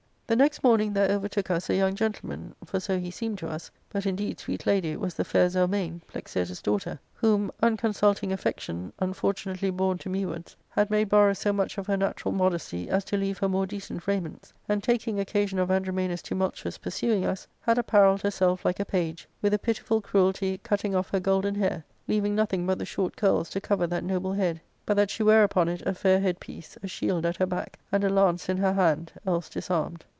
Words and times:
'"The 0.31 0.37
next 0.37 0.63
morning 0.63 0.93
there 0.93 1.11
overtook 1.11 1.51
us 1.51 1.69
a 1.69 1.75
young 1.75 1.93
gentleman, 1.93 2.55
for 2.63 2.79
so 2.79 2.97
he 2.97 3.11
seemed 3.11 3.37
to 3.39 3.49
us, 3.49 3.69
but 3.89 4.05
indeed, 4.05 4.39
sweet 4.39 4.65
lady, 4.65 4.91
it 4.91 4.99
was 5.01 5.15
the 5.15 5.25
fair 5.25 5.49
Zelmane, 5.49 5.99
Plexirtus' 6.07 6.61
daughter, 6.61 7.01
whom 7.15 7.51
unconsulting 7.61 8.31
affection, 8.31 8.93
unfortunately 8.99 9.69
borne 9.71 9.97
to 9.97 10.09
mewards, 10.09 10.55
had 10.69 10.89
made 10.89 11.09
borrow 11.09 11.33
so 11.33 11.51
much 11.51 11.77
of 11.77 11.85
her 11.87 11.97
natural 11.97 12.31
modesty 12.31 12.87
as 12.89 13.03
to 13.03 13.17
leave 13.17 13.39
her 13.39 13.49
more 13.49 13.65
decent 13.65 14.07
raiments, 14.07 14.53
and, 14.69 14.81
taking 14.81 15.19
occasion 15.19 15.59
of 15.59 15.69
Andromana's 15.69 16.21
tumultuous 16.21 16.77
pursuing 16.77 17.25
us, 17.25 17.45
had 17.59 17.77
apparelled 17.77 18.21
herself 18.21 18.63
like 18.63 18.79
a 18.79 18.85
page, 18.85 19.27
with 19.41 19.53
a 19.53 19.59
pitiful 19.59 19.99
cruelty 19.99 20.59
cut* 20.59 20.79
ting 20.79 20.95
off 20.95 21.09
her 21.09 21.19
golden 21.19 21.55
hair, 21.55 21.83
leaving 22.07 22.33
nothing 22.35 22.65
but 22.65 22.79
the 22.79 22.85
short 22.85 23.17
curls 23.17 23.49
to 23.49 23.59
cover 23.59 23.85
that 23.85 24.05
noble 24.05 24.31
head, 24.31 24.61
but 24.85 24.93
that 24.95 25.09
she 25.09 25.23
ware 25.23 25.43
upon 25.43 25.67
it 25.67 25.85
a 25.85 25.93
fair 25.93 26.21
head 26.21 26.39
piece, 26.39 26.77
a 26.81 26.87
shield 26.87 27.25
at 27.25 27.35
her 27.35 27.45
back, 27.45 27.79
and 27.91 28.05
a 28.05 28.09
lance 28.09 28.47
in 28.47 28.55
her 28.55 28.71
hand; 28.71 29.11
else 29.27 29.49
disarmed. 29.49 30.05